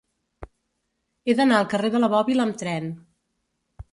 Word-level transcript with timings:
He 1.27 1.35
d'anar 1.41 1.59
al 1.59 1.69
carrer 1.75 1.93
de 1.97 2.01
la 2.03 2.11
Bòbila 2.15 2.45
amb 2.47 2.57
tren. 2.65 2.91